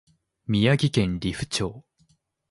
[0.47, 1.85] 宮城県利府町